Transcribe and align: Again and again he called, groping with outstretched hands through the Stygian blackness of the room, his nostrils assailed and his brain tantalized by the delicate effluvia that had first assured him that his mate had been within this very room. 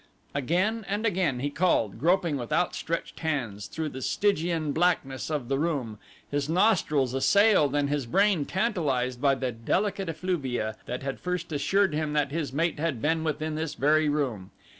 Again 0.33 0.83
and 0.89 1.05
again 1.05 1.41
he 1.41 1.51
called, 1.51 1.99
groping 1.99 2.35
with 2.35 2.51
outstretched 2.51 3.19
hands 3.19 3.67
through 3.67 3.89
the 3.89 4.01
Stygian 4.01 4.71
blackness 4.71 5.29
of 5.29 5.47
the 5.47 5.59
room, 5.59 5.99
his 6.27 6.49
nostrils 6.49 7.13
assailed 7.13 7.75
and 7.75 7.87
his 7.87 8.07
brain 8.07 8.45
tantalized 8.45 9.21
by 9.21 9.35
the 9.35 9.51
delicate 9.51 10.09
effluvia 10.09 10.75
that 10.87 11.03
had 11.03 11.19
first 11.19 11.51
assured 11.51 11.93
him 11.93 12.13
that 12.13 12.31
his 12.31 12.51
mate 12.51 12.79
had 12.79 12.99
been 12.99 13.23
within 13.23 13.53
this 13.53 13.75
very 13.75 14.09
room. 14.09 14.49